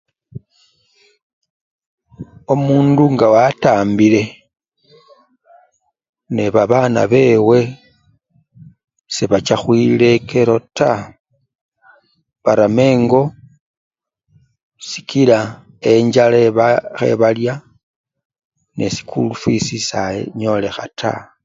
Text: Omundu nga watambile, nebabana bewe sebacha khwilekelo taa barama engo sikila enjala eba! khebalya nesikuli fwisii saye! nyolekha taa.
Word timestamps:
Omundu 2.53 3.03
nga 3.13 3.27
watambile, 3.33 4.21
nebabana 6.35 7.01
bewe 7.11 7.59
sebacha 9.15 9.55
khwilekelo 9.61 10.55
taa 10.77 11.01
barama 12.43 12.83
engo 12.93 13.23
sikila 14.87 15.37
enjala 15.91 16.37
eba! 16.47 16.67
khebalya 16.97 17.53
nesikuli 18.77 19.33
fwisii 19.41 19.85
saye! 19.89 20.21
nyolekha 20.37 20.85
taa. 20.99 21.21